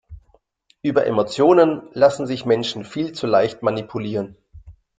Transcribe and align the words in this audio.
Über 0.81 1.05
Emotionen 1.05 1.83
lassen 1.93 2.25
sich 2.25 2.47
Menschen 2.47 2.85
viel 2.85 3.11
zu 3.13 3.27
leicht 3.27 3.61
manipulieren. 3.61 4.35